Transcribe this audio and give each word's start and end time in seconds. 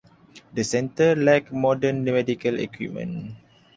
The 0.55 0.63
Center 0.63 1.15
lacked 1.15 1.51
modern 1.51 2.03
medical 2.03 2.57
equipment. 2.59 3.35